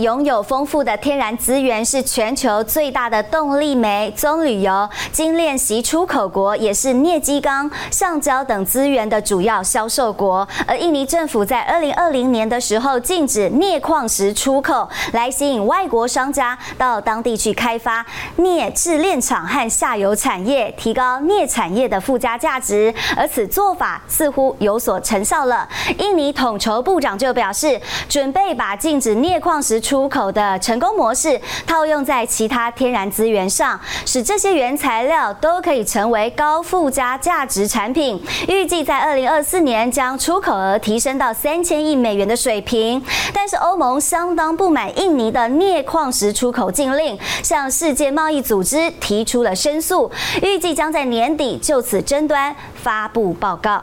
[0.00, 10.46] 拥有丰富的天然资源，是全球最大的动力煤、棕榈油、精炼锡出口国，也是镍基钢、橡胶等资源的主要销售国。
[10.66, 18.04] 而印尼政府在二零二零年的时候禁止镍矿石出口，来吸引外国商家到当地去开发
[18.36, 22.94] 镍冶炼厂和下游产业，提高镍产业的附加价值。
[23.16, 25.68] 而此做法似乎有所成效了。
[25.98, 33.76] 印尼统筹部长就表示，准备把禁止镍矿石出口的成功模式套用在其他天然资源上，
[34.06, 38.22] 使这些原材料都可以成为高附加价值产品。
[38.46, 43.02] 预计在二零二四年将出口额提升到三千亿美元的水平。
[43.34, 50.08] 但是欧盟相当不满印尼的镍矿石出口禁令，向世界贸易组织提出了申诉，
[50.40, 53.82] 预计将在年底就此争端发布报告。